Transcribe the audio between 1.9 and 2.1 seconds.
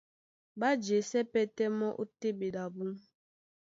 ó